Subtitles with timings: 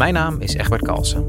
[0.00, 1.24] Mijn naam is Egbert Kalsen.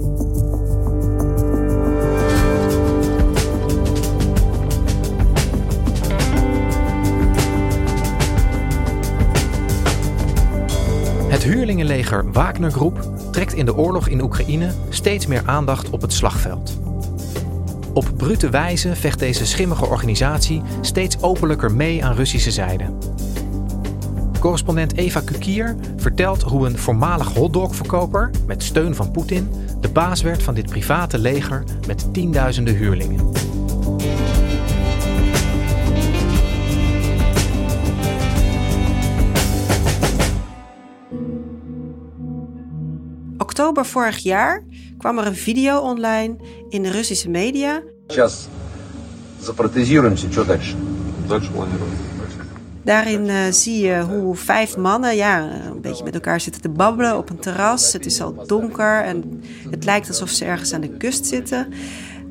[11.29, 16.14] Het huurlingenleger Wagner Groep trekt in de oorlog in Oekraïne steeds meer aandacht op het
[16.14, 16.79] slagveld.
[17.93, 22.86] Op brute wijze vecht deze schimmige organisatie steeds openlijker mee aan Russische zijde.
[24.40, 29.49] Correspondent Eva Kukier vertelt hoe een voormalig hotdogverkoper met steun van Poetin
[29.81, 33.20] de baas werd van dit private leger met tienduizenden huurlingen.
[43.39, 44.65] Oktober vorig jaar
[44.98, 46.37] kwam er een video online
[46.69, 47.83] in de Russische media.
[48.06, 48.48] Сейчас
[49.41, 50.77] запротезируемся, что дальше?
[51.29, 52.09] Дальше планируем.
[52.84, 57.18] Daarin eh, zie je hoe vijf mannen ja, een beetje met elkaar zitten te babbelen
[57.18, 57.94] op een terras.
[57.94, 61.68] Het is al donker en het lijkt alsof ze ergens aan de kust zitten.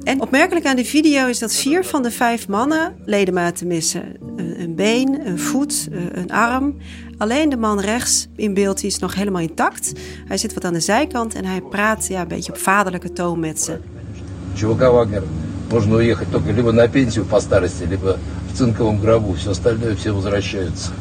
[0.02, 4.02] En opmerkelijk aan de video is dat vier van de vijf mannen ledematen missen.
[4.36, 6.76] Een, been, een voet, eh, een arm.
[7.18, 9.92] Alleen de man rechts in beeld die is nog helemaal intact.
[10.26, 13.40] Hij zit wat aan de zijkant en hij praat ja, een beetje op vaderlijke toon
[13.40, 13.78] met ze.
[14.92, 15.22] Wagner
[15.71, 18.17] можно уехать только либо на пенсию по старости, либо
[18.51, 19.33] в цинковом гробу.
[19.33, 20.91] Все остальное все возвращаются.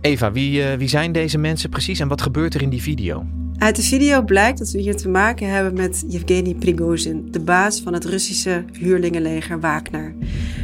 [0.00, 3.24] Eva, wie, eh, wie zijn deze mensen precies en wat gebeurt er in die video?
[3.58, 7.80] Uit de video blijkt dat we hier te maken hebben met Yevgeny Prigozhin, de baas
[7.80, 10.14] van het Russische huurlingenleger Wagner.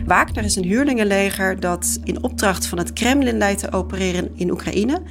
[0.06, 5.02] Wagner is een huurlingenleger dat in opdracht van het Kremlin leidt te opereren in Oekraïne.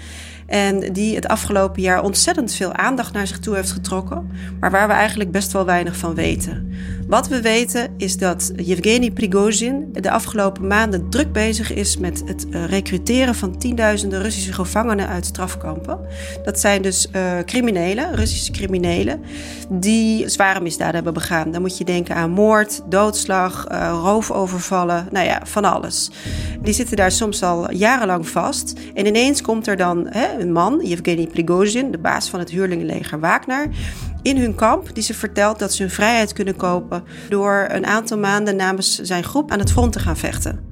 [0.46, 4.30] En die het afgelopen jaar ontzettend veel aandacht naar zich toe heeft getrokken,
[4.60, 6.72] maar waar we eigenlijk best wel weinig van weten.
[7.06, 12.47] Wat we weten is dat Yevgeny Prigozhin de afgelopen maanden druk bezig is met het
[12.50, 15.99] uh, recruteren van tienduizenden Russische gevangenen uit strafkampen.
[16.44, 19.21] Dat zijn dus uh, criminelen, Russische criminelen,
[19.69, 21.50] die zware misdaden hebben begaan.
[21.50, 26.11] Dan moet je denken aan moord, doodslag, uh, roofovervallen, nou ja, van alles.
[26.62, 28.73] Die zitten daar soms al jarenlang vast.
[28.94, 33.21] En ineens komt er dan hè, een man, Yevgeny Prigozhin, de baas van het huurlingenleger
[33.21, 33.69] Wagner,
[34.26, 38.19] in hun kamp die ze vertelt dat ze hun vrijheid kunnen kopen door een aantal
[38.19, 40.64] maanden namens zijn groep aan het front te gaan vechten.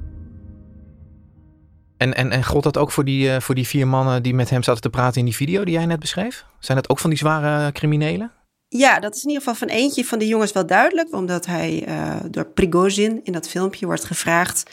[1.97, 4.49] En, en, en gold dat ook voor die, eh, voor die vier mannen die met
[4.49, 6.45] hem zaten te praten in die video die jij net beschreef?
[6.59, 8.31] Zijn dat ook van die zware criminelen?
[8.67, 11.83] Ja, dat is in ieder geval van eentje van de jongens wel duidelijk, omdat hij
[11.85, 14.63] eh, door Prigozhin in dat filmpje wordt gevraagd: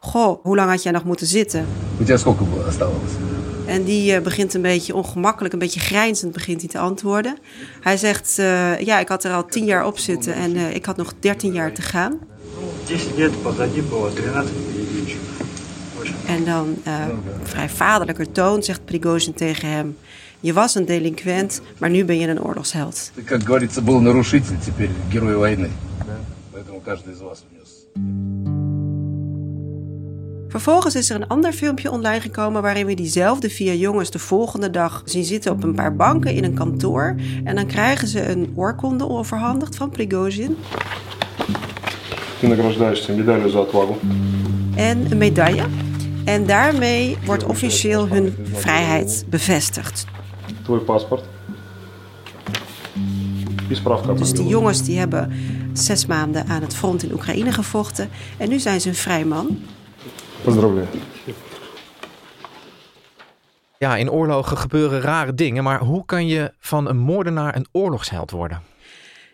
[0.00, 1.66] Goh, hoe lang had jij nog moeten zitten?
[1.96, 2.24] We just
[3.71, 7.37] En die uh, begint een beetje ongemakkelijk, een beetje grijnzend begint hij te antwoorden.
[7.81, 10.85] Hij zegt, uh, ja, ik had er al tien jaar op zitten en uh, ik
[10.85, 12.19] had nog dertien jaar te gaan.
[16.25, 16.77] En dan
[17.43, 19.97] vrij vaderlijke toon zegt Prigozhin tegen hem...
[20.39, 23.11] Je was een delinquent, maar nu ben je een oorlogsheld.
[23.15, 25.69] Ты, как говорится, был нарушитель, теперь герой войны.
[26.53, 28.40] Поэтому каждый из вас внес.
[30.52, 34.70] Vervolgens is er een ander filmpje online gekomen waarin we diezelfde vier jongens de volgende
[34.70, 37.14] dag zien zitten op een paar banken in een kantoor.
[37.44, 40.56] En dan krijgen ze een oorkonde overhandigd van Prigozhin.
[44.76, 45.64] En een medaille.
[46.24, 50.04] En daarmee wordt officieel hun vrijheid bevestigd.
[50.84, 51.24] paspoort.
[54.18, 55.32] Dus die jongens die hebben
[55.72, 58.08] zes maanden aan het front in Oekraïne gevochten.
[58.36, 59.58] En nu zijn ze een vrij man.
[60.43, 60.87] Поздравляю.
[63.79, 68.31] Ja, in oorlogen gebeuren rare dingen, maar hoe kan je van een moordenaar een oorlogsheld
[68.31, 68.61] worden?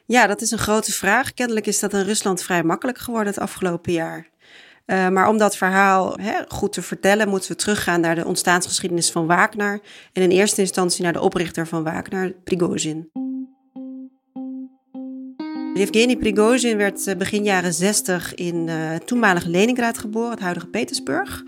[0.06, 1.34] Ja, dat is een grote vraag.
[1.34, 4.28] Kennelijk is dat in Rusland vrij makkelijk geworden het afgelopen jaar.
[4.86, 9.12] Uh, maar om dat verhaal hè, goed te vertellen, moeten we teruggaan naar de ontstaansgeschiedenis
[9.12, 9.80] van Wagner.
[10.14, 13.10] En in eerste instantie naar de oprichter van Wagner, Prigozhin.
[15.79, 21.45] Yevgeny Prigozhin werd begin jaren 60 in uh, toenmalig Leningrad geboren, het huidige Petersburg.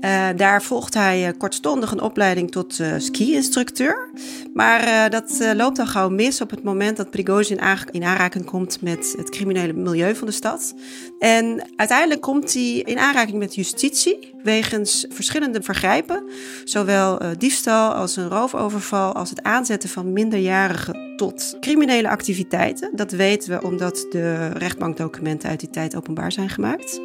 [0.00, 4.10] Uh, daar volgt hij kortstondig een opleiding tot ski-instructeur.
[4.54, 7.60] Maar dat loopt al gauw mis op het moment dat Prigozhin
[7.90, 10.74] in aanraking komt met het criminele milieu van de stad.
[11.18, 16.24] En uiteindelijk komt hij in aanraking met justitie wegens verschillende vergrijpen.
[16.64, 22.90] Zowel diefstal als een roofoverval als het aanzetten van minderjarigen tot criminele activiteiten.
[22.96, 27.00] Dat weten we omdat de rechtbankdocumenten uit die tijd openbaar zijn gemaakt.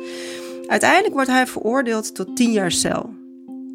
[0.68, 3.20] Uiteindelijk wordt hij veroordeeld tot 10 jaar cel.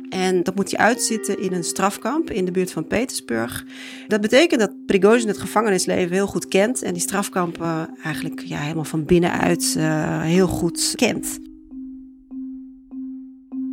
[0.09, 3.65] En dat moet hij uitzitten in een strafkamp in de buurt van Petersburg.
[4.07, 8.85] Dat betekent dat Prigozhin het gevangenisleven heel goed kent en die strafkampen eigenlijk ja, helemaal
[8.85, 11.39] van binnenuit uh, heel goed kent.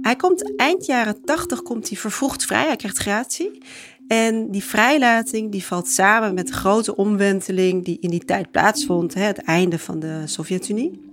[0.01, 3.62] Hij komt eind jaren 80 komt hij vervroegd vrij, hij krijgt gratie.
[4.07, 9.13] En die vrijlating die valt samen met de grote omwenteling die in die tijd plaatsvond,
[9.13, 11.12] het einde van de Sovjet-Unie.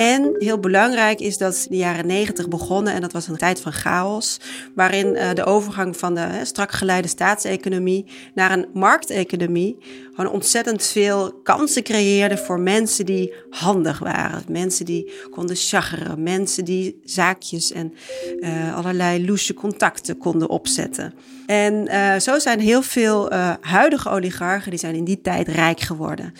[0.00, 3.72] En heel belangrijk is dat de jaren negentig begonnen en dat was een tijd van
[3.72, 4.40] chaos,
[4.74, 9.76] waarin uh, de overgang van de strak geleide staatseconomie naar een markteconomie
[10.14, 14.42] gewoon ontzettend veel kansen creëerde voor mensen die handig waren.
[14.48, 17.94] Mensen die konden chaggeren, mensen die zaakjes en
[18.38, 21.14] uh, allerlei loesje contacten konden opzetten.
[21.46, 26.34] En uh, zo zijn heel veel huidige oligarchen, die zijn in die tijd rijk geworden.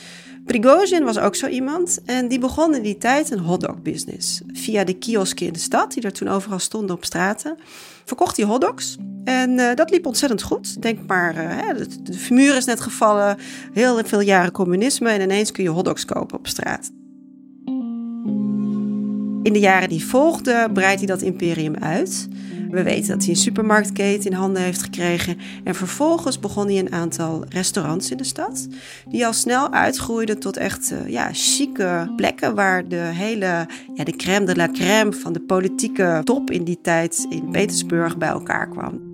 [0.45, 4.41] Prigozhin was ook zo iemand en die begon in die tijd een hotdog business.
[4.53, 7.57] Via de kiosken in de stad, die er toen overal stonden op straten,
[8.05, 8.97] verkocht hij hotdogs.
[9.25, 10.83] En uh, dat liep ontzettend goed.
[10.83, 13.39] Denk maar, uh, de, de muur is net gevallen,
[13.73, 16.91] heel veel jaren communisme en ineens kun je hotdogs kopen op straat.
[19.43, 22.29] In de jaren die volgden breidt hij dat imperium uit.
[22.71, 25.39] We weten dat hij een supermarktketen in handen heeft gekregen.
[25.65, 28.69] En vervolgens begon hij een aantal restaurants in de stad.
[29.09, 32.55] Die al snel uitgroeiden tot echt uh, ja, chique plekken.
[32.55, 36.79] Waar de hele ja, de crème de la crème van de politieke top in die
[36.83, 39.09] tijd in Petersburg bij elkaar kwam.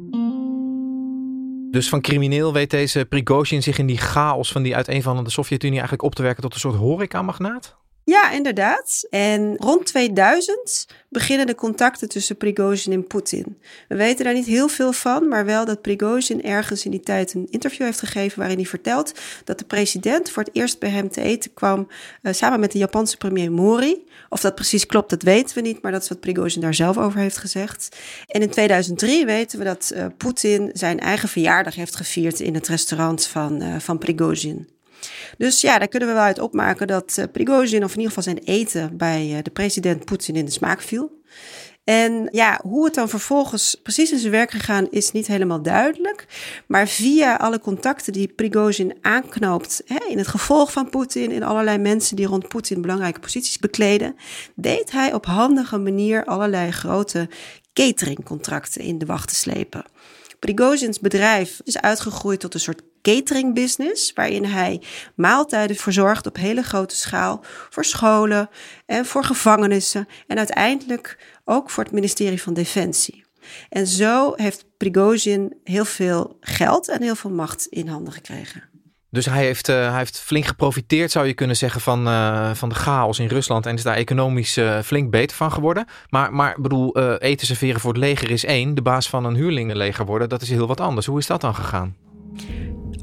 [1.71, 6.03] Dus van crimineel weet deze Prigozhin zich in die chaos van die uiteenvallende Sovjet-Unie eigenlijk
[6.03, 7.77] op te werken tot een soort horecamagnaat?
[8.09, 9.07] Ja, inderdaad.
[9.11, 13.59] En rond 2000 beginnen de contacten tussen Prigozhin en Poetin.
[13.89, 17.35] We weten daar niet heel veel van, maar wel dat Prigozhin ergens in die tijd
[17.35, 19.13] een interview heeft gegeven waarin hij vertelt
[19.45, 21.89] dat de president voor het eerst bij hem te eten kwam
[22.23, 24.07] uh, samen met de Japanse premier Mori.
[24.29, 26.99] Of dat precies klopt, dat weten we niet, maar dat is wat Prigozhin daar zelf
[26.99, 27.97] over heeft gezegd.
[28.27, 32.69] En in 2003 weten we dat uh, Poetin zijn eigen verjaardag heeft gevierd in het
[32.69, 34.76] restaurant van, uh, van Prigozhin.
[35.39, 38.33] Dus ja, daar kunnen we wel uit opmaken dat uh, Prigozhin, of in ieder geval
[38.35, 41.23] zijn eten, bij uh, de president Poetin in de smaak viel.
[41.87, 46.27] En ja, hoe het dan vervolgens precies in zijn werk gegaan is niet helemaal duidelijk.
[46.67, 51.79] Maar via alle contacten die Prigozhin aanknoopt hè, in het gevolg van Poetin, in allerlei
[51.79, 54.17] mensen die rond Poetin belangrijke posities bekleden,
[54.55, 57.29] deed hij op handige manier allerlei grote
[57.73, 59.85] cateringcontracten in de wacht te slepen.
[60.39, 62.83] Prigozhins bedrijf is uitgegroeid tot een soort
[63.15, 64.83] catering business, waarin hij
[65.15, 68.49] maaltijden verzorgt op hele grote schaal voor scholen
[68.87, 73.25] en voor gevangenissen en uiteindelijk ook voor het ministerie van Defensie.
[73.69, 78.63] En zo heeft Prigozhin heel veel geld en heel veel macht in handen gekregen.
[79.11, 82.69] Dus hij heeft, uh, hij heeft flink geprofiteerd, zou je kunnen zeggen, van, uh, van
[82.69, 83.67] de chaos in Rusland.
[83.67, 85.87] En is daar economisch uh, flink beter van geworden.
[86.09, 88.75] Maar, maar bedoel, eten serveren voor het leger is één.
[88.75, 91.07] De baas van een huurlingenleger worden, dat is heel wat anders.
[91.07, 91.97] Hoe is dat dan gegaan?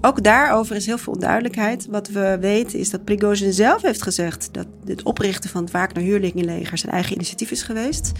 [0.05, 1.87] Ook daarover is heel veel onduidelijkheid.
[1.89, 6.03] Wat we weten is dat Prigozhin zelf heeft gezegd dat het oprichten van het Wagner
[6.03, 8.11] huurlingenleger zijn eigen initiatief is geweest.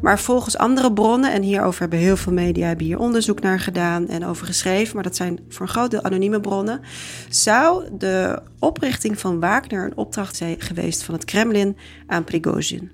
[0.00, 4.08] Maar volgens andere bronnen, en hierover hebben heel veel media hebben hier onderzoek naar gedaan
[4.08, 6.80] en over geschreven, maar dat zijn voor een groot deel anonieme bronnen,
[7.28, 11.76] zou de oprichting van Wagner een opdracht zijn geweest van het Kremlin
[12.06, 12.90] aan Prigozhin.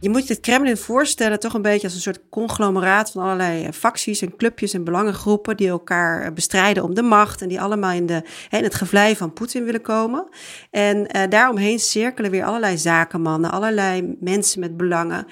[0.00, 3.72] Je moet het Kremlin voorstellen toch een beetje als een soort conglomeraat van allerlei eh,
[3.72, 7.92] facties en clubjes en belangengroepen die elkaar eh, bestrijden om de macht en die allemaal
[7.92, 10.28] in, de, in het gevlei van Poetin willen komen.
[10.70, 15.26] En uh, daaromheen cirkelen weer allerlei zakenmannen, allerlei mensen met belangen,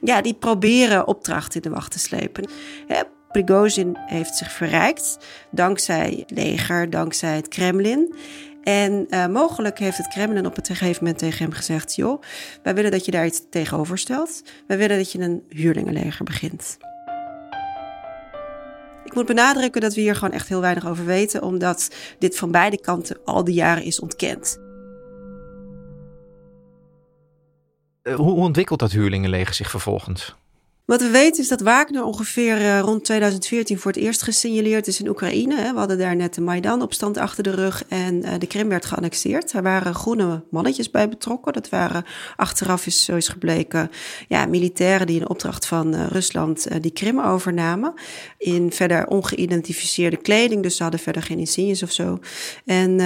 [0.00, 2.50] ja, die proberen opdrachten in de wacht te slepen.
[2.86, 5.18] Hè, Prigozhin heeft zich verrijkt
[5.50, 8.14] dankzij het leger, dankzij het Kremlin.
[8.62, 12.22] En uh, mogelijk heeft het Kremlin op een gegeven moment tegen hem gezegd: joh,
[12.62, 14.42] wij willen dat je daar iets tegenover stelt.
[14.66, 16.76] Wij willen dat je een huurlingenleger begint.
[19.04, 22.50] Ik moet benadrukken dat we hier gewoon echt heel weinig over weten, omdat dit van
[22.50, 24.58] beide kanten al die jaren is ontkend.
[28.02, 30.36] Uh, hoe ontwikkelt dat huurlingenleger zich vervolgens?
[30.88, 35.00] Wat we weten is dat Wagner ongeveer uh, rond 2014 voor het eerst gesignaleerd is
[35.00, 35.72] in Oekraïne.
[35.72, 39.52] We hadden daar net de Maidan-opstand achter de rug en uh, de Krim werd geannexeerd.
[39.52, 41.52] Er waren groene mannetjes bij betrokken.
[41.52, 42.04] Dat waren
[42.36, 43.90] achteraf is zo is gebleken
[44.28, 47.94] ja, militairen die in opdracht van uh, Rusland die Krim overnamen.
[48.38, 52.18] In verder ongeïdentificeerde kleding, dus ze hadden verder geen insignes of zo.
[52.64, 52.96] En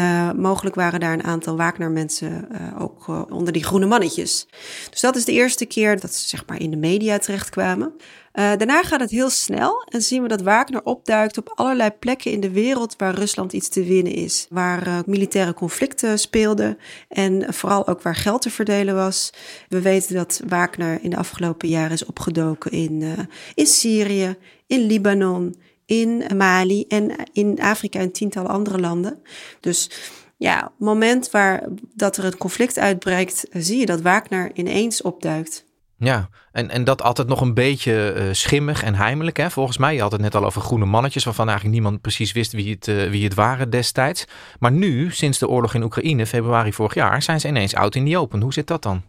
[0.41, 2.49] mogelijk waren daar een aantal Wagner-mensen
[2.79, 4.47] ook onder die groene mannetjes.
[4.91, 7.72] Dus dat is de eerste keer dat ze zeg maar in de media terechtkwamen.
[7.79, 7.91] Uh,
[8.33, 12.41] daarna gaat het heel snel en zien we dat Wagner opduikt op allerlei plekken in
[12.41, 14.47] de wereld waar Rusland iets te winnen is.
[14.51, 19.33] Waar uh, militaire conflicten speelden en vooral ook waar geld te verdelen was.
[19.69, 23.13] We weten dat Wagner in de afgelopen jaren is opgedoken in, uh,
[23.55, 24.37] in Syrië,
[24.67, 29.23] in Libanon, in Mali en in Afrika en tientallen andere landen.
[29.61, 29.91] Dus
[30.37, 35.65] ja, het moment waar dat er een conflict uitbreekt, zie je dat Wagner ineens opduikt.
[36.05, 39.37] Ja, en, en dat altijd nog een beetje uh, schimmig en heimelijk.
[39.37, 39.51] Hè?
[39.51, 42.53] Volgens mij, je had het net al over groene mannetjes, waarvan eigenlijk niemand precies wist
[42.53, 44.25] wie het, uh, wie het waren destijds.
[44.59, 48.11] Maar nu, sinds de oorlog in Oekraïne, februari vorig jaar, zijn ze ineens out in
[48.11, 48.41] the open.
[48.41, 49.03] Hoe zit dat dan?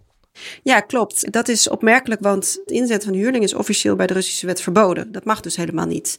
[0.63, 1.31] Ja, klopt.
[1.31, 5.11] Dat is opmerkelijk, want het inzetten van huurling is officieel bij de Russische wet verboden.
[5.11, 6.17] Dat mag dus helemaal niet.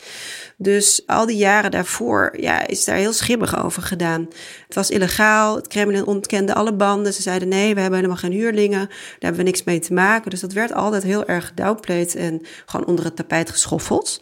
[0.56, 4.28] Dus al die jaren daarvoor ja, is daar heel schimmig over gedaan.
[4.66, 7.12] Het was illegaal, het Kremlin ontkende alle banden.
[7.14, 10.30] Ze zeiden nee, we hebben helemaal geen huurlingen, daar hebben we niks mee te maken.
[10.30, 14.20] Dus dat werd altijd heel erg downplayed en gewoon onder het tapijt geschoffeld.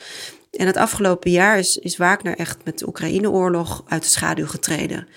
[0.53, 5.09] En het afgelopen jaar is, is Wagner echt met de Oekraïne-oorlog uit de schaduw getreden.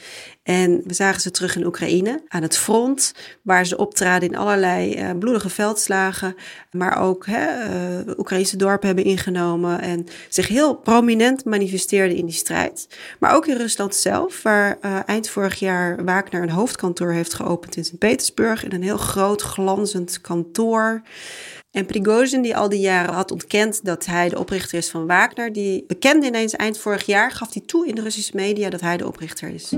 [0.43, 4.95] En we zagen ze terug in Oekraïne, aan het front, waar ze optraden in allerlei
[4.95, 6.35] uh, bloedige veldslagen,
[6.71, 7.69] maar ook hè,
[8.05, 12.87] uh, Oekraïnse dorpen hebben ingenomen en zich heel prominent manifesteerden in die strijd.
[13.19, 17.75] Maar ook in Rusland zelf, waar uh, eind vorig jaar Wagner een hoofdkantoor heeft geopend
[17.75, 21.01] in Sint-Petersburg, in een heel groot glanzend kantoor.
[21.75, 25.53] En Prigozhin, die al die jaren had ontkend dat hij de oprichter is van Wagner,
[25.53, 28.97] die bekende ineens eind vorig jaar, gaf hij toe in de Russische media dat hij
[28.97, 29.73] de oprichter is.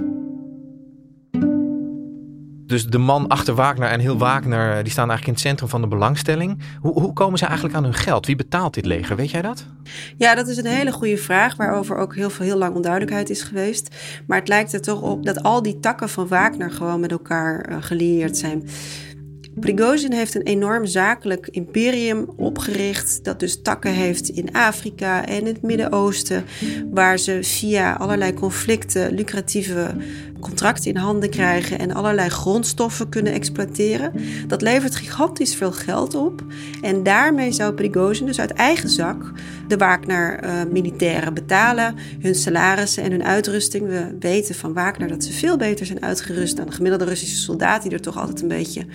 [2.65, 5.81] Dus de man achter Wagner en heel Wagner, die staan eigenlijk in het centrum van
[5.81, 6.59] de belangstelling.
[6.81, 8.25] Hoe, hoe komen ze eigenlijk aan hun geld?
[8.25, 9.15] Wie betaalt dit leger?
[9.15, 9.65] Weet jij dat?
[10.17, 13.41] Ja, dat is een hele goede vraag, waarover ook heel veel heel lang onduidelijkheid is
[13.41, 13.95] geweest.
[14.27, 17.69] Maar het lijkt er toch op dat al die takken van Wagner gewoon met elkaar
[17.69, 18.69] uh, gelieerd zijn.
[19.59, 25.61] Prigozhin heeft een enorm zakelijk imperium opgericht, dat dus takken heeft in Afrika en het
[25.61, 26.45] Midden-Oosten,
[26.91, 29.95] waar ze via allerlei conflicten lucratieve
[30.39, 34.11] contracten in handen krijgen en allerlei grondstoffen kunnen exploiteren.
[34.47, 36.43] Dat levert gigantisch veel geld op.
[36.81, 39.31] En daarmee zou Prigozhin dus uit eigen zak
[39.67, 43.87] de Wagner-militairen betalen, hun salarissen en hun uitrusting.
[43.87, 47.81] We weten van Wagner dat ze veel beter zijn uitgerust dan de gemiddelde Russische soldaat,
[47.81, 48.85] die er toch altijd een beetje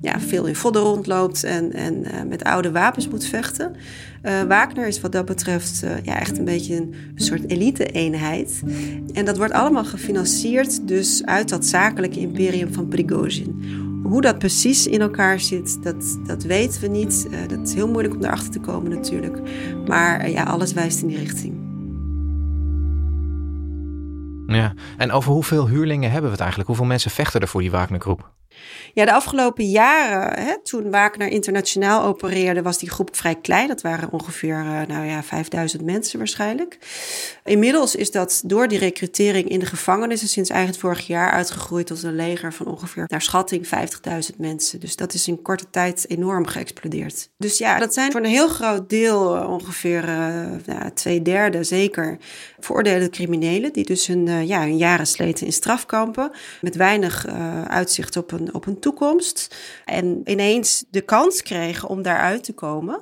[0.00, 3.72] ja, veel in vodden rondloopt en, en uh, met oude wapens moet vechten.
[4.22, 8.62] Uh, Wagner is wat dat betreft ja, echt een beetje een, soort elite-eenheid.
[9.12, 13.82] En dat wordt allemaal gefinancierd dus uit dat zakelijke imperium van Prigozhin.
[14.02, 17.26] Hoe dat precies in elkaar zit, dat, dat weten we niet.
[17.30, 19.40] Uh, dat is heel moeilijk om erachter te komen natuurlijk.
[19.86, 21.62] Maar ja, alles wijst in die richting.
[24.46, 26.68] Ja, en over hoeveel huurlingen hebben we het eigenlijk?
[26.68, 28.32] Hoeveel mensen vechten er voor die Wagner-groep?
[28.92, 33.68] Ja, de afgelopen jaren, hè, toen Wagner internationaal opereerde, was die groep vrij klein.
[33.68, 36.78] Dat waren ongeveer uh, nou ja, 5000 mensen waarschijnlijk.
[37.44, 42.02] Inmiddels is dat door die recrutering in de gevangenissen sinds eigen vorig jaar uitgegroeid tot
[42.02, 44.80] een leger van ongeveer naar schatting 50.000 mensen.
[44.80, 47.30] Dus dat is in korte tijd enorm geëxplodeerd.
[47.36, 51.64] Dus ja, dat zijn voor een heel groot deel, uh, ongeveer uh, nou, twee derde
[51.64, 52.18] zeker,
[52.58, 53.72] veroordeelde criminelen.
[53.72, 56.30] Die dus hun, ja, hun jaren sleten in strafkampen.
[56.60, 57.26] Met weinig
[57.66, 59.56] uitzicht op een op een toekomst.
[59.84, 63.00] En ineens de kans kregen om daaruit te komen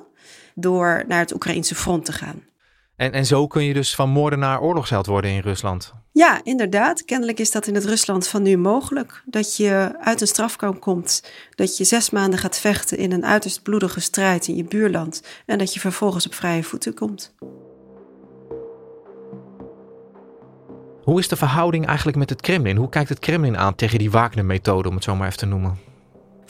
[0.55, 2.51] door naar het Oekraïnse front te gaan.
[2.95, 5.93] En, en zo kun je dus van moordenaar oorlogsheld worden in Rusland?
[6.11, 7.05] Ja, inderdaad.
[7.05, 9.23] Kennelijk is dat in het Rusland van nu mogelijk.
[9.25, 11.23] Dat je uit een strafkamp komt,
[11.55, 15.57] dat je zes maanden gaat vechten in een uiterst bloedige strijd in je buurland en
[15.57, 17.35] dat je vervolgens op vrije voeten komt.
[21.03, 22.77] Hoe is de verhouding eigenlijk met het Kremlin?
[22.77, 25.77] Hoe kijkt het Kremlin aan tegen die Wagner-methode, om het zo maar even te noemen?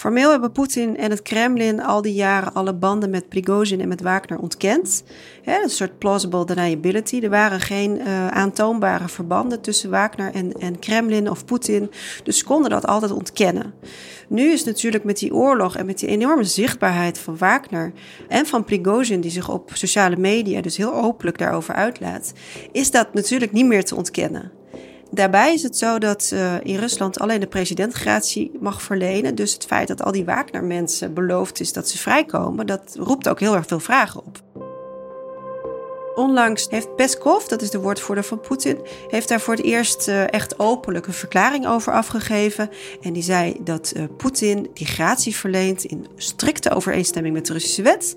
[0.04, 4.02] Formeel hebben Poetin en het Kremlin al die jaren alle banden met Prigozhin en met
[4.02, 5.04] Wagner ontkend.
[5.44, 7.20] een soort plausible deniability.
[7.20, 11.92] Er waren geen uh, aantoonbare verbanden tussen Wagner en, en Kremlin of Poetin.
[12.24, 13.74] Dus ze konden dat altijd ontkennen.
[14.28, 17.92] Nu is natuurlijk met die oorlog en met die enorme zichtbaarheid van Wagner
[18.28, 22.34] en van Prigozhin, die zich op sociale media dus heel openlijk daarover uitlaat,
[22.72, 24.52] is dat natuurlijk niet meer te ontkennen.
[25.14, 29.36] Daarbij is het zo dat uh, in Rusland alleen de president gratie mag verlenen.
[29.36, 33.40] Dus het feit dat al die Wagner-mensen beloofd is dat ze vrijkomen, dat roept ook
[33.40, 34.42] heel erg veel vragen op.
[36.16, 38.78] Onlangs heeft Peskov, dat is de woordvoerder van Poetin,
[39.08, 42.70] heeft daar voor het eerst uh, echt openlijk een verklaring over afgegeven.
[43.02, 47.82] En die zei dat uh, Poetin die gratie verleent in strikte overeenstemming met de Russische
[47.82, 48.16] wet.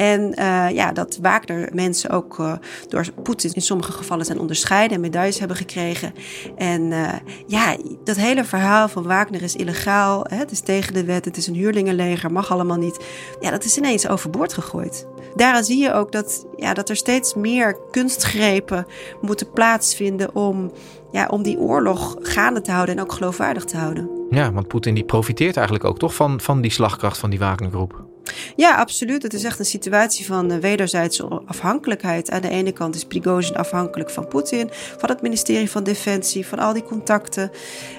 [0.00, 2.52] En uh, ja, dat Wagner mensen ook uh,
[2.88, 6.12] door Poetin in sommige gevallen zijn onderscheiden en medailles hebben gekregen.
[6.56, 7.12] En uh,
[7.46, 11.36] ja, dat hele verhaal van Wagner is illegaal, hè, het is tegen de wet, het
[11.36, 13.04] is een huurlingenleger, mag allemaal niet.
[13.40, 15.06] Ja, dat is ineens overboord gegooid.
[15.34, 18.86] Daaraan zie je ook dat, ja, dat er steeds meer kunstgrepen
[19.20, 20.72] moeten plaatsvinden om,
[21.12, 24.10] ja, om die oorlog gaande te houden en ook geloofwaardig te houden.
[24.30, 28.09] Ja, want Poetin die profiteert eigenlijk ook toch van, van die slagkracht van die Wagnergroep.
[28.56, 29.22] Ja, absoluut.
[29.22, 32.30] Het is echt een situatie van wederzijdse afhankelijkheid.
[32.30, 36.58] Aan de ene kant is Prigozhin afhankelijk van Poetin, van het ministerie van Defensie, van
[36.58, 37.50] al die contacten.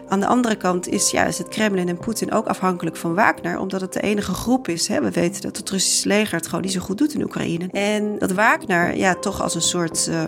[0.07, 3.59] Aan de andere kant is, ja, is het Kremlin en Poetin ook afhankelijk van Wagner,
[3.59, 4.87] omdat het de enige groep is.
[4.87, 5.01] Hè.
[5.01, 7.67] We weten dat het Russische leger het gewoon niet zo goed doet in Oekraïne.
[7.71, 10.23] En dat Wagner ja, toch als een soort uh,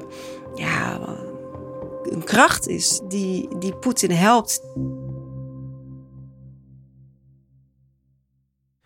[0.56, 1.00] ja,
[2.04, 4.62] een kracht is die, die Poetin helpt.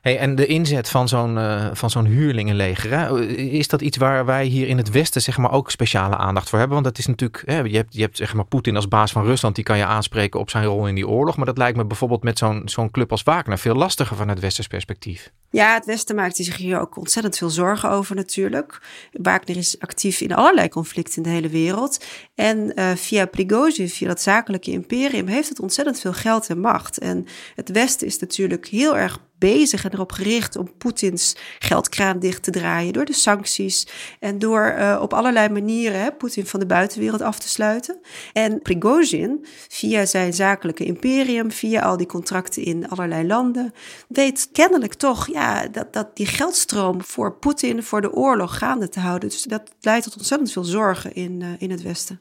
[0.08, 3.26] Hey, en de inzet van zo'n uh, van zo'n huurlingenleger, hè?
[3.36, 6.60] is dat iets waar wij hier in het Westen zeg maar, ook speciale aandacht voor
[6.60, 6.82] hebben?
[6.82, 9.26] Want dat is natuurlijk, hè, je hebt, je hebt zeg maar, Poetin als baas van
[9.26, 11.38] Rusland, die kan je aanspreken op zijn rol in die oorlog.
[11.38, 14.68] Maar dat lijkt me bijvoorbeeld met zo'n zo'n club als Wagner veel lastiger vanuit Westers
[14.68, 15.32] perspectief.
[15.50, 18.82] Ja, het Westen maakt zich hier ook ontzettend veel zorgen over natuurlijk.
[19.12, 22.06] Wagner is actief in allerlei conflicten in de hele wereld.
[22.36, 26.98] En uh, via Prigozhin, via dat zakelijke imperium, heeft het ontzettend veel geld en macht.
[26.98, 27.26] En
[27.56, 32.52] het Westen is natuurlijk heel erg bezig en erop gericht om Poetins geldkraan dicht te
[32.52, 33.88] draaien door de sancties
[34.20, 38.00] en door uh, op allerlei manieren Poetin van de buitenwereld af te sluiten.
[38.34, 43.74] En Prigozhin, via zijn zakelijke imperium, via al die contracten in allerlei landen,
[44.08, 49.00] weet kennelijk toch ja, dat, dat die geldstroom voor Poetin, voor de oorlog gaande te
[49.00, 49.30] houden.
[49.30, 52.20] Dus dat leidt tot ontzettend veel zorgen in, uh, in het Westen.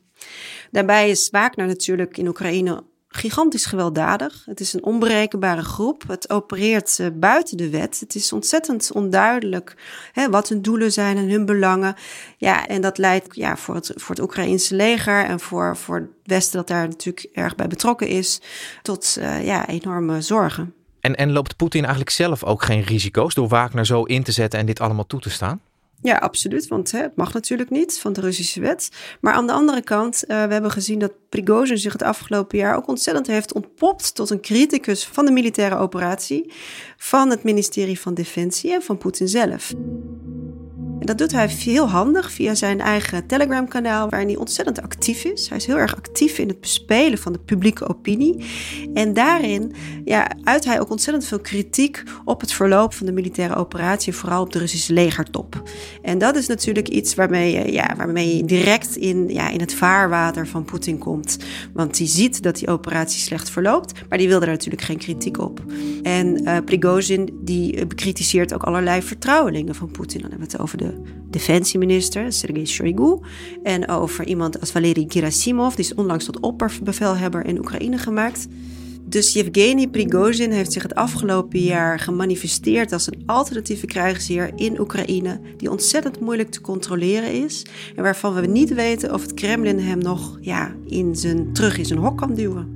[0.71, 4.43] Daarbij is Wagner natuurlijk in Oekraïne gigantisch gewelddadig.
[4.45, 6.03] Het is een onberekenbare groep.
[6.09, 8.01] Het opereert uh, buiten de wet.
[8.01, 9.77] Het is ontzettend onduidelijk
[10.13, 11.95] hè, wat hun doelen zijn en hun belangen.
[12.37, 16.09] Ja, en dat leidt ja, voor, het, voor het Oekraïnse leger en voor, voor het
[16.25, 18.41] Westen, dat daar natuurlijk erg bij betrokken is,
[18.83, 20.75] tot uh, ja, enorme zorgen.
[21.07, 24.61] En, en loopt Poetin eigenlijk zelf ook geen risico's door Wagner zo in te zetten
[24.61, 25.61] en dit allemaal toe te staan?
[26.03, 26.69] Ja, absoluut.
[26.69, 28.91] Want hè, het mag natuurlijk niet van de Russische wet.
[29.21, 32.77] Maar aan de andere kant, uh, we hebben gezien dat Prigozhin zich het afgelopen jaar
[32.77, 36.53] ook ontzettend heeft ontpopt tot een criticus van de militaire operatie,
[36.97, 39.75] van het ministerie van Defensie en van Poetin zelf.
[41.07, 45.49] Dat doet hij heel handig via zijn eigen Telegram-kanaal, waarin hij ontzettend actief is.
[45.49, 48.45] Hij is heel erg actief in het bespelen van de publieke opinie.
[48.95, 53.55] En daarin ja, uit hij ook ontzettend veel kritiek op het verloop van de militaire
[53.55, 55.63] operatie, vooral op de Russische legertop.
[56.03, 59.75] En dat is natuurlijk iets waarmee je, ja, waarmee je direct in, ja, in het
[59.75, 61.39] vaarwater van Poetin komt.
[61.73, 65.39] Want die ziet dat die operatie slecht verloopt, maar die wil er natuurlijk geen kritiek
[65.39, 65.61] op.
[66.03, 70.21] En uh, Prigozhin die bekritiseert ook allerlei vertrouwelingen van Poetin.
[70.21, 70.96] Dan hebben we het over de
[71.31, 73.19] defensieminister Sergei Shoigu
[73.63, 78.49] en over iemand als Valery Gerasimov, die is onlangs tot opperbevelhebber in Oekraïne gemaakt.
[79.09, 85.41] Dus Yevgeny Prigozhin heeft zich het afgelopen jaar gemanifesteerd als een alternatieve krijgsheer in Oekraïne,
[85.57, 89.99] die ontzettend moeilijk te controleren is en waarvan we niet weten of het Kremlin hem
[89.99, 92.75] nog ja, in zijn, terug in zijn hok kan duwen.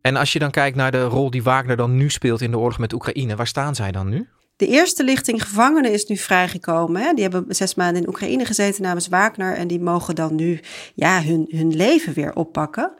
[0.00, 2.58] En als je dan kijkt naar de rol die Wagner dan nu speelt in de
[2.58, 4.28] oorlog met Oekraïne, waar staan zij dan nu?
[4.58, 7.02] De eerste lichting gevangenen is nu vrijgekomen.
[7.02, 7.12] Hè.
[7.12, 9.54] Die hebben zes maanden in Oekraïne gezeten namens Wagner.
[9.54, 10.60] En die mogen dan nu
[10.94, 12.92] ja, hun, hun leven weer oppakken.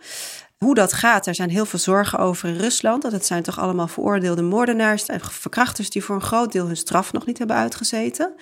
[0.58, 3.02] Hoe dat gaat, er zijn heel veel zorgen over in Rusland.
[3.02, 6.76] Dat het zijn toch allemaal veroordeelde moordenaars en verkrachters die voor een groot deel hun
[6.76, 8.34] straf nog niet hebben uitgezeten.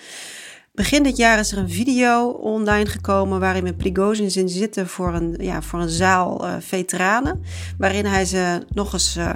[0.77, 5.13] Begin dit jaar is er een video online gekomen waarin we Prigozhin zien zitten voor
[5.13, 7.43] een, ja, voor een zaal uh, veteranen.
[7.77, 9.29] Waarin hij ze nog eens uh,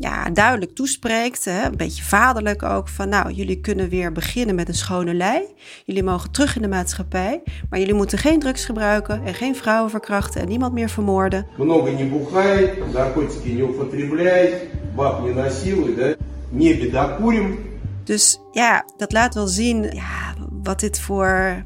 [0.00, 4.68] ja, duidelijk toespreekt, hè, een beetje vaderlijk ook, van nou, jullie kunnen weer beginnen met
[4.68, 5.42] een schone lei.
[5.84, 9.90] Jullie mogen terug in de maatschappij, maar jullie moeten geen drugs gebruiken en geen vrouwen
[9.90, 11.46] verkrachten en niemand meer vermoorden.
[11.56, 16.16] Много не бухай, наркотики не употребляй, баб не насилуй, да,
[16.50, 17.58] не бедокурим.
[18.04, 21.62] Dus ja, dat laat wel zien ja, wat dit voor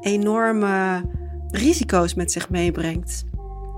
[0.00, 1.02] enorme
[1.50, 3.24] risico's met zich meebrengt.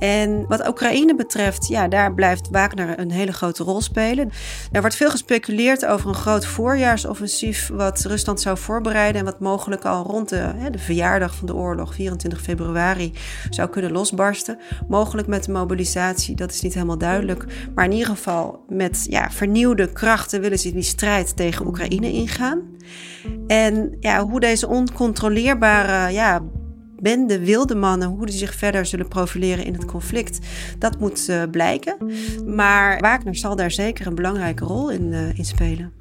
[0.01, 4.31] En wat Oekraïne betreft, ja, daar blijft Wagner een hele grote rol spelen.
[4.71, 9.85] Er wordt veel gespeculeerd over een groot voorjaarsoffensief wat Rusland zou voorbereiden en wat mogelijk
[9.85, 13.13] al rond de, hè, de verjaardag van de oorlog, 24 februari,
[13.49, 14.59] zou kunnen losbarsten.
[14.87, 17.45] Mogelijk met de mobilisatie, dat is niet helemaal duidelijk.
[17.75, 22.61] Maar in ieder geval met ja, vernieuwde krachten willen ze die strijd tegen Oekraïne ingaan.
[23.47, 26.41] En ja, hoe deze oncontroleerbare ja,
[27.01, 30.39] bende wilde mannen, hoe die zich verder zullen profileren in het conflict,
[30.77, 31.97] dat moet uh, blijken.
[32.45, 35.93] Maar Wagner zal daar zeker een belangrijke rol in, uh, in spelen.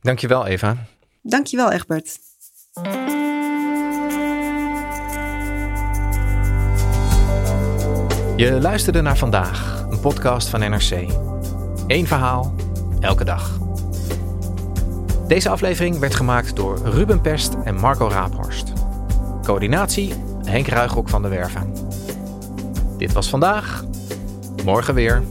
[0.00, 0.76] Dankjewel, Eva.
[1.22, 2.18] Dankjewel, Egbert.
[8.36, 10.90] Je luisterde naar vandaag, een podcast van NRC.
[11.86, 12.54] Eén verhaal,
[13.00, 13.71] elke dag.
[15.32, 18.72] Deze aflevering werd gemaakt door Ruben Pest en Marco Raaphorst.
[19.42, 21.72] Coördinatie Henk Ruigrok van de Werven.
[22.98, 23.84] Dit was vandaag.
[24.64, 25.22] Morgen weer.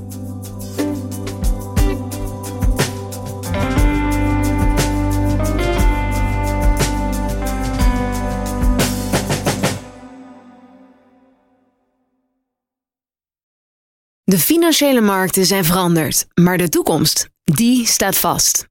[14.24, 18.71] De financiële markten zijn veranderd, maar de toekomst, die staat vast.